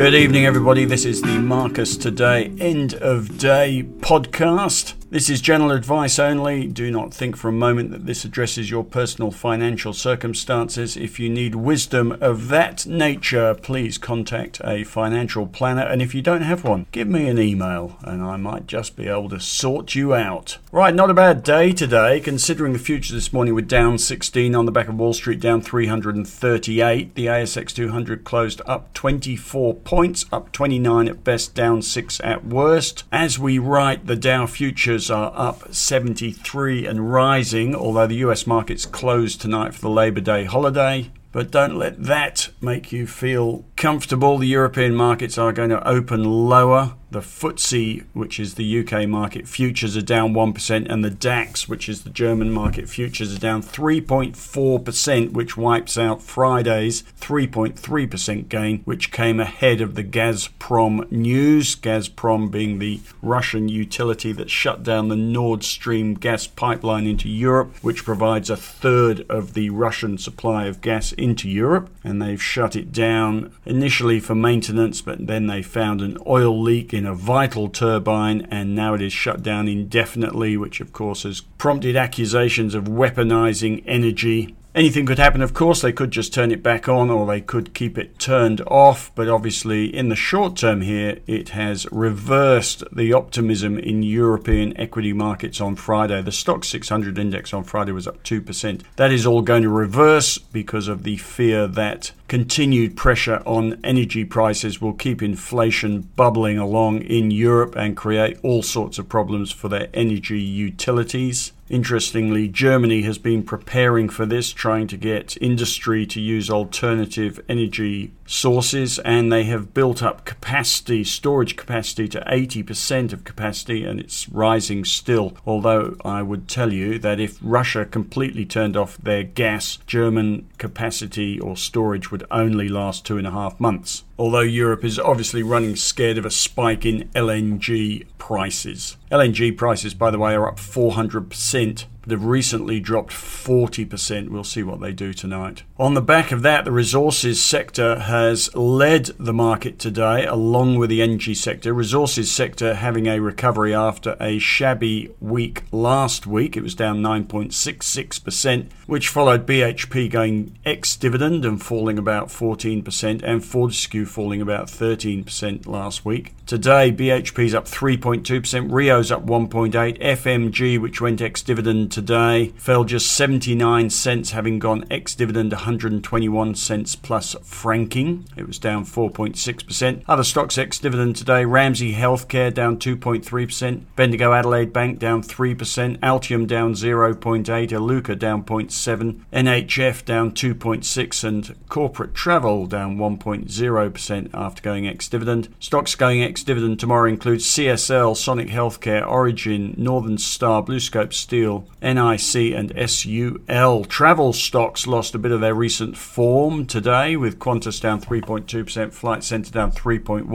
Good 0.00 0.14
evening, 0.14 0.46
everybody. 0.46 0.86
This 0.86 1.04
is 1.04 1.20
the 1.20 1.38
Marcus 1.38 1.94
Today 1.94 2.54
End 2.58 2.94
of 2.94 3.36
Day 3.36 3.82
podcast. 3.82 4.94
This 5.10 5.28
is 5.28 5.40
general 5.40 5.72
advice 5.72 6.20
only. 6.20 6.68
Do 6.68 6.88
not 6.88 7.12
think 7.12 7.36
for 7.36 7.48
a 7.48 7.52
moment 7.52 7.90
that 7.90 8.06
this 8.06 8.24
addresses 8.24 8.70
your 8.70 8.84
personal 8.84 9.32
financial 9.32 9.92
circumstances. 9.92 10.96
If 10.96 11.18
you 11.18 11.28
need 11.28 11.56
wisdom 11.56 12.16
of 12.20 12.46
that 12.46 12.86
nature, 12.86 13.56
please 13.56 13.98
contact 13.98 14.60
a 14.62 14.84
financial 14.84 15.48
planner. 15.48 15.82
And 15.82 16.00
if 16.00 16.14
you 16.14 16.22
don't 16.22 16.42
have 16.42 16.62
one, 16.62 16.86
give 16.92 17.08
me 17.08 17.28
an 17.28 17.40
email 17.40 17.98
and 18.02 18.22
I 18.22 18.36
might 18.36 18.68
just 18.68 18.94
be 18.94 19.08
able 19.08 19.28
to 19.30 19.40
sort 19.40 19.96
you 19.96 20.14
out. 20.14 20.58
Right, 20.70 20.94
not 20.94 21.10
a 21.10 21.14
bad 21.14 21.42
day 21.42 21.72
today, 21.72 22.20
considering 22.20 22.72
the 22.72 22.78
futures 22.78 23.16
this 23.16 23.32
morning 23.32 23.56
were 23.56 23.62
down 23.62 23.98
16 23.98 24.54
on 24.54 24.64
the 24.64 24.70
back 24.70 24.86
of 24.86 24.94
Wall 24.94 25.12
Street, 25.12 25.40
down 25.40 25.60
338. 25.60 27.16
The 27.16 27.26
ASX 27.26 27.74
200 27.74 28.22
closed 28.22 28.62
up 28.64 28.94
24 28.94 29.74
points, 29.74 29.90
up 30.32 30.50
29 30.52 31.08
at 31.08 31.22
best, 31.24 31.54
down 31.54 31.82
6 31.82 32.20
at 32.24 32.44
worst. 32.44 33.04
As 33.12 33.38
we 33.38 33.58
write, 33.58 34.06
the 34.06 34.16
Dow 34.16 34.46
futures 34.46 35.10
are 35.10 35.30
up 35.34 35.74
73 35.74 36.86
and 36.86 37.12
rising, 37.12 37.74
although 37.74 38.06
the 38.06 38.24
US 38.26 38.46
markets 38.46 38.86
closed 38.86 39.42
tonight 39.42 39.74
for 39.74 39.82
the 39.82 39.90
Labor 39.90 40.22
Day 40.22 40.44
holiday. 40.44 41.10
But 41.32 41.50
don't 41.50 41.76
let 41.76 42.02
that 42.02 42.48
make 42.62 42.92
you 42.92 43.06
feel 43.06 43.64
comfortable. 43.80 44.36
The 44.36 44.46
European 44.46 44.94
markets 44.94 45.38
are 45.38 45.52
going 45.52 45.70
to 45.70 45.88
open 45.88 46.22
lower. 46.22 46.92
The 47.10 47.20
FTSE, 47.20 48.04
which 48.12 48.38
is 48.38 48.54
the 48.54 48.80
UK 48.80 49.08
market 49.08 49.48
futures, 49.48 49.96
are 49.96 50.02
down 50.02 50.32
1%, 50.32 50.86
and 50.88 51.04
the 51.04 51.10
DAX, 51.10 51.68
which 51.68 51.88
is 51.88 52.04
the 52.04 52.10
German 52.10 52.52
market 52.52 52.88
futures, 52.88 53.34
are 53.34 53.40
down 53.40 53.64
3.4%, 53.64 55.32
which 55.32 55.56
wipes 55.56 55.98
out 55.98 56.22
Friday's 56.22 57.02
3.3% 57.20 58.48
gain, 58.48 58.82
which 58.84 59.10
came 59.10 59.40
ahead 59.40 59.80
of 59.80 59.96
the 59.96 60.04
Gazprom 60.04 61.10
news. 61.10 61.74
Gazprom 61.74 62.48
being 62.48 62.78
the 62.78 63.00
Russian 63.22 63.68
utility 63.68 64.30
that 64.30 64.48
shut 64.48 64.84
down 64.84 65.08
the 65.08 65.16
Nord 65.16 65.64
Stream 65.64 66.14
gas 66.14 66.46
pipeline 66.46 67.08
into 67.08 67.28
Europe, 67.28 67.74
which 67.82 68.04
provides 68.04 68.50
a 68.50 68.56
third 68.56 69.26
of 69.28 69.54
the 69.54 69.70
Russian 69.70 70.16
supply 70.16 70.66
of 70.66 70.80
gas 70.80 71.10
into 71.12 71.48
Europe, 71.48 71.90
and 72.04 72.22
they've 72.22 72.40
shut 72.40 72.76
it 72.76 72.92
down 72.92 73.52
initially 73.70 74.20
for 74.20 74.34
maintenance, 74.34 75.00
but 75.00 75.26
then 75.26 75.46
they 75.46 75.62
found 75.62 76.02
an 76.02 76.18
oil 76.26 76.60
leak 76.60 76.92
in 76.92 77.06
a 77.06 77.14
vital 77.14 77.68
turbine, 77.68 78.46
and 78.50 78.74
now 78.74 78.94
it 78.94 79.00
is 79.00 79.12
shut 79.12 79.42
down 79.42 79.68
indefinitely, 79.68 80.56
which 80.56 80.80
of 80.80 80.92
course 80.92 81.22
has 81.22 81.40
prompted 81.40 81.96
accusations 81.96 82.74
of 82.74 82.84
weaponizing 82.84 83.82
energy 83.86 84.54
Anything 84.72 85.04
could 85.04 85.18
happen, 85.18 85.42
of 85.42 85.52
course. 85.52 85.80
They 85.80 85.92
could 85.92 86.12
just 86.12 86.32
turn 86.32 86.52
it 86.52 86.62
back 86.62 86.88
on 86.88 87.10
or 87.10 87.26
they 87.26 87.40
could 87.40 87.74
keep 87.74 87.98
it 87.98 88.20
turned 88.20 88.60
off. 88.68 89.10
But 89.16 89.28
obviously, 89.28 89.86
in 89.92 90.10
the 90.10 90.16
short 90.16 90.56
term 90.56 90.82
here, 90.82 91.18
it 91.26 91.48
has 91.50 91.90
reversed 91.90 92.84
the 92.92 93.12
optimism 93.12 93.78
in 93.80 94.04
European 94.04 94.76
equity 94.76 95.12
markets 95.12 95.60
on 95.60 95.74
Friday. 95.74 96.22
The 96.22 96.30
Stoxx 96.30 96.66
600 96.66 97.18
index 97.18 97.52
on 97.52 97.64
Friday 97.64 97.90
was 97.90 98.06
up 98.06 98.22
2%. 98.22 98.82
That 98.94 99.10
is 99.10 99.26
all 99.26 99.42
going 99.42 99.64
to 99.64 99.68
reverse 99.68 100.38
because 100.38 100.86
of 100.86 101.02
the 101.02 101.16
fear 101.16 101.66
that 101.66 102.12
continued 102.28 102.96
pressure 102.96 103.42
on 103.44 103.80
energy 103.82 104.24
prices 104.24 104.80
will 104.80 104.92
keep 104.92 105.20
inflation 105.20 106.02
bubbling 106.14 106.58
along 106.58 107.02
in 107.02 107.32
Europe 107.32 107.74
and 107.74 107.96
create 107.96 108.38
all 108.44 108.62
sorts 108.62 109.00
of 109.00 109.08
problems 109.08 109.50
for 109.50 109.68
their 109.68 109.88
energy 109.92 110.40
utilities. 110.40 111.50
Interestingly, 111.70 112.48
Germany 112.48 113.02
has 113.02 113.16
been 113.16 113.44
preparing 113.44 114.08
for 114.08 114.26
this, 114.26 114.52
trying 114.52 114.88
to 114.88 114.96
get 114.96 115.40
industry 115.40 116.04
to 116.04 116.20
use 116.20 116.50
alternative 116.50 117.38
energy 117.48 118.10
sources, 118.26 118.98
and 118.98 119.32
they 119.32 119.44
have 119.44 119.72
built 119.72 120.02
up 120.02 120.24
capacity, 120.24 121.04
storage 121.04 121.54
capacity, 121.54 122.08
to 122.08 122.20
80% 122.26 123.12
of 123.12 123.22
capacity, 123.22 123.84
and 123.84 124.00
it's 124.00 124.28
rising 124.28 124.84
still. 124.84 125.36
Although 125.46 125.96
I 126.04 126.22
would 126.22 126.48
tell 126.48 126.72
you 126.72 126.98
that 126.98 127.20
if 127.20 127.38
Russia 127.40 127.84
completely 127.84 128.44
turned 128.44 128.76
off 128.76 128.98
their 128.98 129.22
gas, 129.22 129.78
German 129.86 130.48
capacity 130.58 131.38
or 131.38 131.56
storage 131.56 132.10
would 132.10 132.26
only 132.32 132.68
last 132.68 133.06
two 133.06 133.16
and 133.16 133.28
a 133.28 133.30
half 133.30 133.60
months. 133.60 134.02
Although 134.18 134.40
Europe 134.40 134.84
is 134.84 134.98
obviously 134.98 135.42
running 135.42 135.76
scared 135.76 136.18
of 136.18 136.26
a 136.26 136.30
spike 136.30 136.84
in 136.84 137.08
LNG 137.14 138.06
prices. 138.18 138.96
LNG 139.10 139.56
prices, 139.56 139.94
by 139.94 140.10
the 140.10 140.18
way, 140.18 140.34
are 140.34 140.46
up 140.46 140.56
400% 140.56 141.59
percent. 141.60 141.86
They've 142.06 142.22
recently 142.22 142.80
dropped 142.80 143.12
40%. 143.12 144.30
We'll 144.30 144.44
see 144.44 144.62
what 144.62 144.80
they 144.80 144.92
do 144.92 145.12
tonight. 145.12 145.62
On 145.78 145.94
the 145.94 146.00
back 146.00 146.32
of 146.32 146.42
that, 146.42 146.64
the 146.64 146.72
resources 146.72 147.42
sector 147.42 148.00
has 148.00 148.54
led 148.54 149.06
the 149.18 149.32
market 149.32 149.78
today, 149.78 150.24
along 150.24 150.76
with 150.76 150.90
the 150.90 151.02
energy 151.02 151.34
sector. 151.34 151.72
Resources 151.74 152.30
sector 152.30 152.74
having 152.74 153.06
a 153.06 153.20
recovery 153.20 153.74
after 153.74 154.16
a 154.20 154.38
shabby 154.38 155.10
week 155.20 155.62
last 155.72 156.26
week. 156.26 156.56
It 156.56 156.62
was 156.62 156.74
down 156.74 157.02
9.66%, 157.02 158.70
which 158.86 159.08
followed 159.08 159.46
BHP 159.46 160.10
going 160.10 160.58
ex 160.64 160.96
dividend 160.96 161.44
and 161.44 161.62
falling 161.62 161.98
about 161.98 162.28
14%, 162.28 163.22
and 163.22 163.44
Fortescue 163.44 164.06
falling 164.06 164.40
about 164.40 164.66
13% 164.66 165.66
last 165.66 166.04
week. 166.04 166.34
Today, 166.46 166.90
BHP's 166.90 167.54
up 167.54 167.66
3.2%, 167.66 168.72
Rio's 168.72 169.12
up 169.12 169.24
1.8, 169.24 170.00
FMG, 170.00 170.80
which 170.80 171.00
went 171.00 171.20
ex 171.20 171.42
dividend 171.42 171.89
today 171.90 172.52
fell 172.56 172.84
just 172.84 173.12
79 173.12 173.90
cents, 173.90 174.30
having 174.30 174.58
gone 174.58 174.84
ex 174.90 175.14
dividend 175.14 175.52
121 175.52 176.54
cents 176.54 176.96
plus 176.96 177.34
franking. 177.42 178.26
It 178.36 178.46
was 178.46 178.58
down 178.58 178.84
4.6%. 178.84 180.02
Other 180.08 180.24
stocks 180.24 180.58
ex 180.58 180.78
dividend 180.78 181.16
today 181.16 181.44
Ramsay 181.44 181.94
Healthcare 181.94 182.52
down 182.52 182.78
2.3%, 182.78 183.82
Bendigo 183.96 184.32
Adelaide 184.32 184.72
Bank 184.72 184.98
down 184.98 185.22
3%, 185.22 185.98
Altium 185.98 186.46
down 186.46 186.74
0.8, 186.74 187.44
Iluka 187.44 188.18
down 188.18 188.44
0.7%, 188.44 189.20
NHF 189.32 190.04
down 190.04 190.32
2.6, 190.32 191.24
and 191.24 191.56
Corporate 191.68 192.14
Travel 192.14 192.66
down 192.66 192.96
1.0% 192.96 194.30
after 194.32 194.62
going 194.62 194.86
ex 194.86 195.08
dividend. 195.08 195.54
Stocks 195.58 195.94
going 195.94 196.22
ex 196.22 196.42
dividend 196.42 196.78
tomorrow 196.80 197.08
include 197.08 197.40
CSL, 197.40 198.16
Sonic 198.16 198.48
Healthcare, 198.48 199.06
Origin, 199.06 199.74
Northern 199.76 200.18
Star, 200.18 200.62
BlueScope 200.62 201.12
Steel, 201.12 201.66
NIC 201.82 202.52
and 202.54 202.72
SUL. 202.90 203.84
Travel 203.84 204.32
stocks 204.32 204.86
lost 204.86 205.14
a 205.14 205.18
bit 205.18 205.32
of 205.32 205.40
their 205.40 205.54
recent 205.54 205.96
form 205.96 206.66
today, 206.66 207.16
with 207.16 207.38
Qantas 207.38 207.80
down 207.80 208.00
3.2%, 208.00 208.92
Flight 208.92 209.24
Centre 209.24 209.50
down 209.50 209.72
3.1%, 209.72 210.26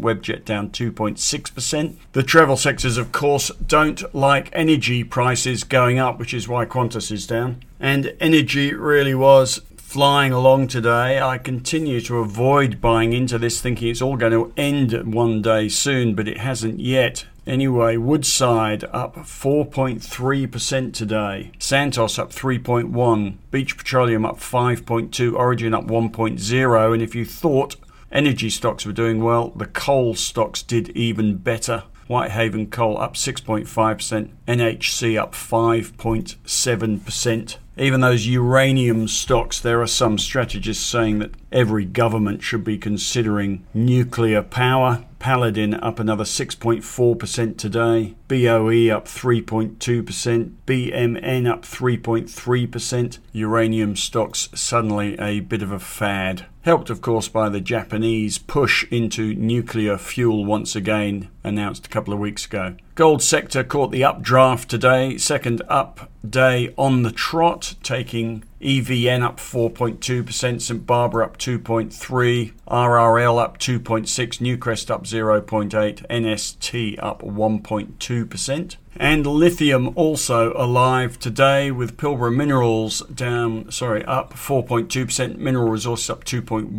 Webjet 0.00 0.44
down 0.44 0.70
2.6%. 0.70 1.96
The 2.12 2.22
travel 2.22 2.56
sectors, 2.56 2.96
of 2.96 3.12
course, 3.12 3.50
don't 3.66 4.14
like 4.14 4.50
energy 4.52 5.04
prices 5.04 5.64
going 5.64 5.98
up, 5.98 6.18
which 6.18 6.34
is 6.34 6.48
why 6.48 6.66
Qantas 6.66 7.10
is 7.10 7.26
down. 7.26 7.62
And 7.78 8.14
energy 8.20 8.74
really 8.74 9.14
was 9.14 9.62
flying 9.90 10.30
along 10.30 10.68
today. 10.68 11.20
I 11.20 11.36
continue 11.36 12.00
to 12.02 12.18
avoid 12.18 12.80
buying 12.80 13.12
into 13.12 13.38
this, 13.38 13.60
thinking 13.60 13.88
it's 13.88 14.00
all 14.00 14.16
going 14.16 14.30
to 14.30 14.52
end 14.56 14.92
one 15.12 15.42
day 15.42 15.68
soon, 15.68 16.14
but 16.14 16.28
it 16.28 16.38
hasn't 16.38 16.78
yet. 16.78 17.26
Anyway, 17.44 17.96
Woodside 17.96 18.84
up 18.92 19.16
4.3% 19.16 20.94
today. 20.94 21.50
Santos 21.58 22.20
up 22.20 22.30
3.1. 22.30 23.34
Beach 23.50 23.76
Petroleum 23.76 24.24
up 24.24 24.36
5.2. 24.36 25.34
Origin 25.34 25.74
up 25.74 25.88
1.0. 25.88 26.92
And 26.92 27.02
if 27.02 27.16
you 27.16 27.24
thought 27.24 27.74
energy 28.12 28.48
stocks 28.48 28.86
were 28.86 28.92
doing 28.92 29.24
well, 29.24 29.48
the 29.56 29.66
coal 29.66 30.14
stocks 30.14 30.62
did 30.62 30.90
even 30.90 31.38
better. 31.38 31.82
Whitehaven 32.06 32.70
Coal 32.70 32.96
up 33.00 33.14
6.5%, 33.14 34.30
NHC 34.46 35.20
up 35.20 35.32
5.7%. 35.32 37.56
Even 37.80 38.02
those 38.02 38.26
uranium 38.26 39.08
stocks, 39.08 39.58
there 39.58 39.80
are 39.80 39.86
some 39.86 40.18
strategists 40.18 40.84
saying 40.84 41.18
that 41.20 41.32
every 41.50 41.86
government 41.86 42.42
should 42.42 42.62
be 42.62 42.76
considering 42.76 43.64
nuclear 43.72 44.42
power. 44.42 45.06
Paladin 45.18 45.72
up 45.72 45.98
another 45.98 46.24
6.4% 46.24 47.56
today. 47.56 48.14
BOE 48.28 48.94
up 48.94 49.06
3.2%. 49.06 50.52
BMN 50.66 51.50
up 51.50 51.62
3.3%. 51.62 53.18
Uranium 53.32 53.96
stocks 53.96 54.50
suddenly 54.54 55.18
a 55.18 55.40
bit 55.40 55.62
of 55.62 55.72
a 55.72 55.78
fad. 55.78 56.44
Helped, 56.62 56.90
of 56.90 57.00
course, 57.00 57.26
by 57.26 57.48
the 57.48 57.60
Japanese 57.60 58.36
push 58.36 58.84
into 58.90 59.34
nuclear 59.34 59.96
fuel 59.96 60.44
once 60.44 60.76
again, 60.76 61.28
announced 61.42 61.86
a 61.86 61.88
couple 61.88 62.12
of 62.12 62.20
weeks 62.20 62.44
ago. 62.44 62.76
Gold 62.94 63.22
sector 63.22 63.64
caught 63.64 63.90
the 63.90 64.04
updraft 64.04 64.68
today, 64.68 65.16
second 65.16 65.62
up 65.68 66.10
day 66.28 66.74
on 66.76 67.02
the 67.02 67.12
trot, 67.12 67.76
taking 67.82 68.44
EVN 68.60 69.22
up 69.22 69.38
4.2%, 69.38 70.60
St 70.60 70.86
Barbara 70.86 71.24
up 71.24 71.38
2.3, 71.38 72.52
RRL 72.68 73.38
up 73.38 73.56
2.6, 73.56 74.04
Newcrest 74.06 74.90
up 74.90 75.04
0.8, 75.04 76.06
NST 76.08 76.98
up 77.02 77.22
1.2%. 77.22 78.76
And 78.96 79.24
lithium 79.24 79.92
also 79.94 80.52
alive 80.54 81.18
today 81.18 81.70
with 81.70 81.96
Pilbara 81.96 82.34
Minerals 82.34 83.00
down, 83.02 83.70
sorry, 83.70 84.04
up 84.04 84.34
4.2%, 84.34 85.38
Mineral 85.38 85.70
Resources 85.70 86.10
up 86.10 86.24
2.1%, 86.24 86.70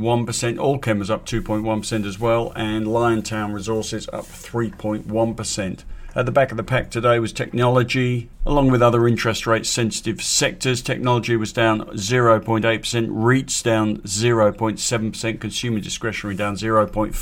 Allkem 0.57 0.99
was 0.99 1.09
up 1.09 1.25
2.1% 1.25 2.05
as 2.05 2.19
well, 2.19 2.51
and 2.55 2.85
Liontown 2.85 3.53
Resources 3.53 4.09
up 4.11 4.25
3.1%. 4.25 5.83
At 6.13 6.25
the 6.25 6.31
back 6.33 6.51
of 6.51 6.57
the 6.57 6.63
pack 6.63 6.89
today 6.89 7.19
was 7.19 7.31
technology, 7.31 8.29
along 8.45 8.69
with 8.69 8.81
other 8.81 9.07
interest 9.07 9.47
rate 9.47 9.65
sensitive 9.65 10.21
sectors. 10.21 10.81
Technology 10.81 11.37
was 11.37 11.53
down 11.53 11.85
0.8%, 11.91 12.63
REITs 13.07 13.63
down 13.63 13.99
0.7%, 13.99 15.39
consumer 15.39 15.79
discretionary 15.79 16.35
down 16.35 16.55
0.5%, 16.55 17.13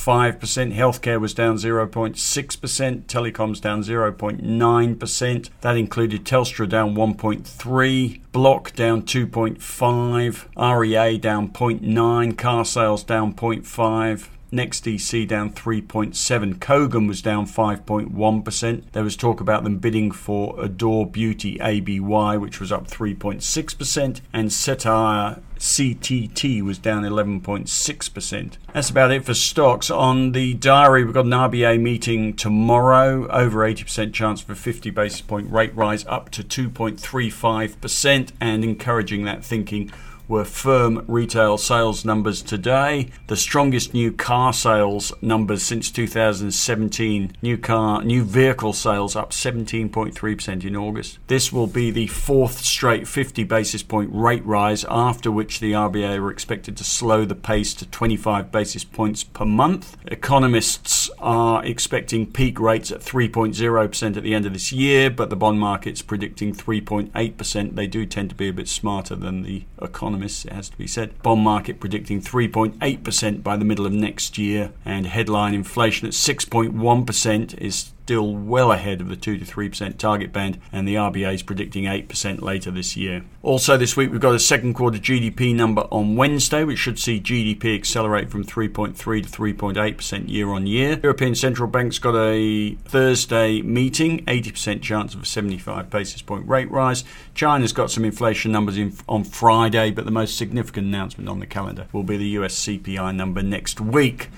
healthcare 0.73 1.21
was 1.21 1.35
down 1.35 1.57
0.6%, 1.57 3.03
telecoms 3.03 3.61
down 3.61 3.83
0.9%. 3.83 5.49
That 5.61 5.77
included 5.77 6.25
Telstra 6.25 6.67
down 6.67 6.95
1.3%, 6.95 8.21
Block 8.31 8.73
down 8.73 9.03
2.5%, 9.03 10.79
REA 10.79 11.17
down 11.19 11.49
0.9%, 11.49 12.37
car 12.39 12.65
sales 12.65 13.03
down 13.03 13.35
0.5. 13.35 14.29
NextDC 14.51 15.27
down 15.27 15.51
3.7. 15.51 16.55
Kogan 16.55 17.07
was 17.07 17.21
down 17.21 17.45
5.1%. 17.45 18.83
There 18.91 19.03
was 19.03 19.15
talk 19.15 19.39
about 19.41 19.63
them 19.63 19.77
bidding 19.77 20.11
for 20.11 20.55
Adore 20.59 21.05
Beauty 21.05 21.59
ABY, 21.59 22.37
which 22.37 22.59
was 22.59 22.71
up 22.71 22.87
3.6%, 22.87 24.21
and 24.33 24.49
Cettire 24.49 25.41
CTT 25.59 26.61
was 26.61 26.77
down 26.77 27.03
11.6%. 27.03 28.57
That's 28.73 28.89
about 28.89 29.11
it 29.11 29.25
for 29.25 29.33
stocks. 29.33 29.91
On 29.91 30.31
the 30.31 30.53
diary, 30.53 31.03
we've 31.03 31.13
got 31.13 31.25
an 31.25 31.31
RBA 31.31 31.79
meeting 31.81 32.33
tomorrow. 32.33 33.27
Over 33.27 33.59
80% 33.59 34.13
chance 34.13 34.41
for 34.41 34.55
50 34.55 34.89
basis 34.89 35.21
point 35.21 35.51
rate 35.51 35.75
rise 35.75 36.05
up 36.07 36.29
to 36.31 36.43
2.35%, 36.43 38.31
and 38.39 38.63
encouraging 38.63 39.25
that 39.25 39.43
thinking 39.43 39.91
were 40.29 40.45
firm 40.45 41.03
retail 41.07 41.57
sales 41.57 42.05
numbers 42.05 42.43
today. 42.43 43.09
The 43.27 43.35
strongest 43.35 43.95
new 43.95 44.11
car 44.13 44.53
sales 44.53 45.11
numbers 45.21 45.63
since 45.63 45.89
2017. 45.89 47.35
New 47.41 47.57
car, 47.57 48.03
new 48.03 48.23
vehicle 48.23 48.73
sales 48.73 49.15
up 49.15 49.31
17.3% 49.31 50.63
in 50.63 50.75
August. 50.75 51.17
This 51.27 51.51
will 51.51 51.67
be 51.67 51.89
the 51.89 52.07
fourth 52.07 52.59
straight 52.59 53.07
50 53.07 53.43
basis 53.43 53.81
point 53.81 54.11
rate 54.13 54.45
rise, 54.45 54.85
after 54.87 55.31
which 55.31 55.59
the 55.59 55.71
RBA 55.71 56.19
are 56.19 56.29
expected 56.29 56.77
to 56.77 56.83
slow 56.83 57.25
the 57.25 57.35
pace 57.35 57.73
to 57.73 57.87
25 57.87 58.51
basis 58.51 58.83
points 58.83 59.23
per 59.23 59.45
month. 59.45 59.97
Economists 60.05 61.09
are 61.17 61.65
expecting 61.65 62.31
peak 62.31 62.59
rates 62.59 62.91
at 62.91 63.01
3.0% 63.01 64.15
at 64.15 64.23
the 64.23 64.35
end 64.35 64.45
of 64.45 64.53
this 64.53 64.71
year, 64.71 65.09
but 65.09 65.31
the 65.31 65.35
bond 65.35 65.59
market's 65.59 66.03
predicting 66.03 66.53
3.8%. 66.53 67.75
They 67.75 67.87
do 67.87 68.05
tend 68.05 68.29
to 68.29 68.35
be 68.35 68.47
a 68.47 68.53
bit 68.53 68.67
smarter 68.67 69.15
than 69.15 69.41
the 69.41 69.63
economists 69.81 70.18
economists, 70.19 70.45
it 70.45 70.53
has 70.53 70.69
to 70.69 70.77
be 70.77 70.87
said. 70.87 71.21
Bond 71.21 71.41
market 71.41 71.79
predicting 71.79 72.21
3.8% 72.21 73.43
by 73.43 73.57
the 73.57 73.65
middle 73.65 73.85
of 73.85 73.93
next 73.93 74.37
year, 74.37 74.71
and 74.85 75.07
headline 75.07 75.53
inflation 75.53 76.07
at 76.07 76.13
6.1% 76.13 77.57
is 77.57 77.91
still 78.09 78.33
well 78.33 78.71
ahead 78.71 79.01
of 79.01 79.07
the 79.07 79.15
2 79.15 79.37
to 79.37 79.45
3% 79.45 79.95
target 79.99 80.33
band, 80.33 80.59
and 80.71 80.87
the 80.87 80.95
RBA 80.95 81.31
is 81.31 81.43
predicting 81.43 81.83
8% 81.83 82.41
later 82.41 82.71
this 82.71 82.97
year. 82.97 83.23
Also, 83.43 83.77
this 83.77 83.95
week 83.95 84.11
we've 84.11 84.19
got 84.19 84.33
a 84.33 84.39
second 84.39 84.73
quarter 84.73 84.97
GDP 84.97 85.53
number 85.53 85.81
on 85.91 86.15
Wednesday, 86.15 86.63
which 86.63 86.79
should 86.79 86.97
see 86.97 87.19
GDP 87.19 87.75
accelerate 87.75 88.31
from 88.31 88.43
3.3 88.43 88.95
to 88.95 89.29
3.8% 89.29 90.27
year 90.27 90.49
on 90.49 90.65
year. 90.65 90.99
European 91.03 91.35
Central 91.35 91.69
Bank's 91.69 91.99
got 91.99 92.15
a 92.15 92.73
Thursday 92.85 93.61
meeting, 93.61 94.25
80% 94.25 94.81
chance 94.81 95.13
of 95.13 95.21
a 95.21 95.25
75 95.27 95.91
basis 95.91 96.23
point 96.23 96.47
rate 96.47 96.71
rise. 96.71 97.03
China's 97.35 97.73
got 97.73 97.91
some 97.91 98.03
inflation 98.03 98.51
numbers 98.51 98.75
in, 98.75 98.91
on 99.07 99.23
Friday, 99.23 99.91
but 99.91 100.05
the 100.05 100.11
most 100.11 100.35
significant 100.35 100.87
announcement 100.87 101.29
on 101.29 101.39
the 101.39 101.45
calendar 101.45 101.85
will 101.93 102.01
be 102.01 102.17
the 102.17 102.29
US 102.39 102.55
CPI 102.55 103.15
number 103.15 103.43
next 103.43 103.79
week. 103.79 104.29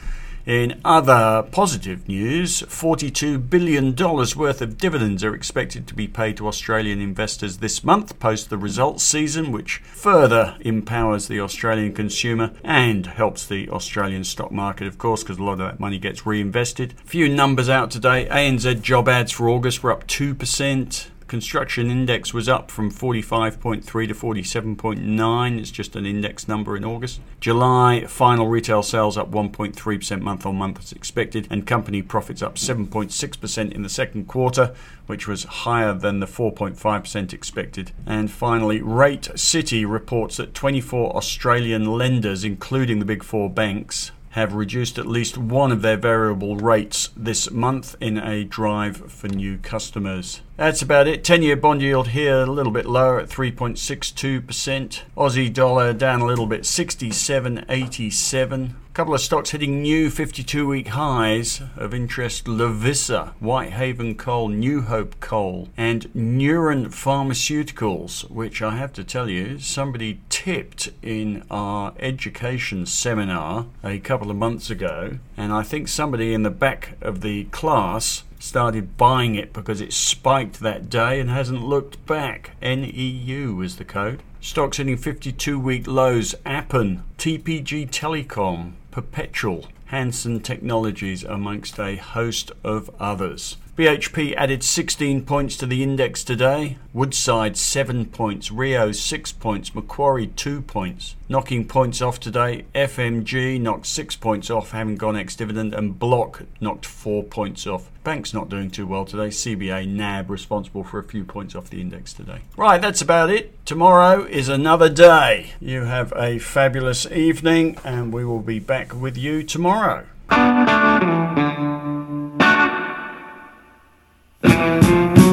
In 0.46 0.82
other 0.84 1.48
positive 1.52 2.08
news, 2.08 2.62
$42 2.64 3.48
billion 3.50 3.96
worth 3.96 4.62
of 4.62 4.78
dividends 4.78 5.24
are 5.24 5.36
expected 5.36 5.88
to 5.88 5.94
be 5.94 6.08
paid 6.08 6.38
to 6.38 6.48
Australian 6.48 7.00
investors 7.00 7.58
this 7.58 7.84
month 7.84 8.18
post 8.20 8.50
the 8.50 8.58
results 8.58 9.04
season, 9.04 9.52
which 9.52 9.78
further 9.78 10.58
empowers 10.62 11.28
the 11.28 11.40
Australian 11.40 11.94
consumer 11.94 12.54
and 12.64 13.06
helps 13.06 13.46
the 13.46 13.70
Australian 13.70 14.24
stock 14.24 14.52
market, 14.52 14.88
of 14.88 14.98
course, 14.98 15.22
because 15.22 15.38
a 15.38 15.44
lot 15.44 15.54
of 15.54 15.60
that 15.60 15.80
money 15.80 16.00
gets 16.00 16.26
reinvested. 16.26 16.96
A 17.04 17.08
few 17.08 17.30
numbers 17.30 17.70
out 17.70 17.92
today 17.92 18.28
ANZ 18.32 18.82
job 18.82 19.08
ads 19.08 19.32
for 19.32 19.48
August 19.48 19.84
were 19.84 19.92
up 19.92 20.08
2% 20.08 21.08
construction 21.32 21.90
index 21.90 22.34
was 22.34 22.50
up 22.50 22.70
from 22.70 22.92
45.3 22.92 23.86
to 23.86 24.14
47.9. 24.14 25.60
It's 25.60 25.72
just 25.72 25.96
an 25.96 26.06
index 26.06 26.46
number 26.46 26.76
in 26.76 26.84
August. 26.84 27.22
July 27.40 28.04
final 28.06 28.50
retail 28.50 28.84
sales 28.84 29.18
up 29.18 29.32
1.3% 29.32 30.20
month 30.20 30.46
on 30.46 30.58
month 30.58 30.80
as 30.80 30.92
expected, 30.92 31.48
and 31.50 31.66
company 31.66 32.02
profits 32.02 32.42
up 32.42 32.56
7.6% 32.56 33.72
in 33.72 33.82
the 33.82 33.88
second 33.88 34.28
quarter, 34.28 34.76
which 35.06 35.26
was 35.26 35.46
higher 35.46 35.94
than 35.94 36.20
the 36.20 36.26
4.5% 36.26 37.32
expected. 37.32 37.94
And 38.06 38.30
finally, 38.30 38.82
Rate 38.82 39.30
City 39.40 39.86
reports 39.86 40.36
that 40.36 40.54
24 40.54 41.16
Australian 41.16 41.86
lenders, 41.86 42.44
including 42.44 43.00
the 43.00 43.06
big 43.06 43.24
four 43.24 43.50
banks, 43.50 44.12
have 44.32 44.54
reduced 44.54 44.98
at 44.98 45.06
least 45.06 45.38
one 45.38 45.72
of 45.72 45.82
their 45.82 45.98
variable 45.98 46.56
rates 46.56 47.10
this 47.16 47.52
month 47.52 47.96
in 48.00 48.18
a 48.18 48.44
drive 48.44 49.12
for 49.12 49.28
new 49.28 49.58
customers. 49.58 50.42
That's 50.56 50.82
about 50.82 51.08
it. 51.08 51.24
10 51.24 51.44
year 51.44 51.58
bond 51.58 51.82
yield 51.82 52.10
here 52.10 52.42
a 52.42 52.46
little 52.46 52.72
bit 52.72 52.86
lower 52.86 53.20
at 53.20 53.30
3.62%. 53.30 55.02
Aussie 55.18 55.54
dollar 55.54 55.94
down 55.94 56.22
a 56.22 56.26
little 56.26 56.48
bit, 56.48 56.62
67.87. 56.62 58.76
Couple 58.94 59.14
of 59.14 59.22
stocks 59.22 59.52
hitting 59.52 59.82
new 59.82 60.10
52 60.10 60.68
week 60.68 60.90
highs 60.90 61.62
of 61.78 61.94
interest 61.94 62.46
Lovisa, 62.46 63.34
Whitehaven 63.40 64.16
Coal, 64.16 64.50
New 64.50 64.82
Hope 64.82 65.18
Coal, 65.22 65.70
and 65.78 66.14
Neuren 66.14 66.88
Pharmaceuticals, 66.88 68.30
which 68.30 68.62
I 68.62 68.76
have 68.76 68.92
to 68.94 69.06
tell 69.06 69.30
you, 69.30 69.60
somebody 69.60 70.20
tipped 70.28 70.90
in 71.02 71.46
our 71.50 71.94
education 72.02 72.86
seminar 72.86 73.68
a 73.82 73.98
couple 74.00 74.30
of 74.30 74.36
months 74.36 74.70
ago, 74.70 75.20
and 75.38 75.54
I 75.54 75.64
think 75.64 75.88
somebody 75.88 76.34
in 76.34 76.44
the 76.44 76.50
back 76.50 76.98
of 77.02 77.22
the 77.22 77.46
class 77.46 78.26
started 78.40 78.98
buying 78.98 79.36
it 79.36 79.54
because 79.54 79.80
it 79.80 79.94
spiked 79.94 80.60
that 80.60 80.90
day 80.90 81.22
and 81.22 81.30
hasn't 81.30 81.64
looked 81.64 82.06
back. 82.06 82.58
NEU 82.62 83.56
was 83.56 83.78
the 83.78 83.86
code. 83.86 84.22
Stocks 84.42 84.78
hitting 84.78 84.98
52 84.98 85.60
week 85.60 85.88
lows. 85.88 86.36
Appen, 86.46 87.04
TPG 87.18 87.90
Telecom, 87.90 88.74
Perpetual, 88.92 89.68
Hansen 89.86 90.42
Technologies, 90.42 91.24
amongst 91.24 91.80
a 91.80 91.96
host 91.96 92.52
of 92.64 92.90
others. 93.00 93.58
BHP 93.78 94.36
added 94.36 94.64
16 94.64 95.24
points 95.24 95.56
to 95.56 95.66
the 95.66 95.82
index 95.82 96.26
today. 96.26 96.78
Woodside 96.92 97.56
7 97.56 98.06
points. 98.08 98.52
Rio 98.52 98.92
6 98.92 99.32
points. 99.34 99.74
Macquarie 99.74 100.28
2 100.28 100.62
points. 100.62 101.16
Knocking 101.30 101.66
points 101.66 102.02
off 102.02 102.20
today. 102.20 102.66
FMG 102.76 103.62
knocked 103.62 103.86
6 103.86 104.18
points 104.18 104.50
off, 104.50 104.72
having 104.72 104.98
gone 104.98 105.16
ex 105.16 105.38
dividend, 105.38 105.74
and 105.74 105.98
Block 105.98 106.44
knocked 106.60 106.86
4 106.86 107.24
points 107.24 107.66
off. 107.66 107.90
Bank's 108.04 108.34
not 108.34 108.50
doing 108.50 108.70
too 108.70 108.86
well 108.86 109.06
today. 109.06 109.30
CBA 109.30 109.88
NAB 109.88 110.30
responsible 110.30 110.84
for 110.84 111.00
a 111.00 111.04
few 111.04 111.24
points 111.24 111.56
off 111.56 111.70
the 111.70 111.80
index 111.80 112.12
today. 112.12 112.42
Right, 112.58 112.82
that's 112.82 113.02
about 113.02 113.30
it. 113.30 113.66
Tomorrow 113.66 114.26
is 114.26 114.50
another 114.50 114.90
day. 114.90 115.54
You 115.62 115.86
have 115.86 116.12
a 116.18 116.40
fabulous 116.40 117.10
evening, 117.10 117.78
and 117.86 118.12
we 118.12 118.26
will 118.26 118.42
be 118.42 118.60
back 118.60 118.94
with 118.94 119.18
you 119.18 119.44
tomorrow. 119.44 120.08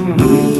Mm-hmm. 0.08 0.57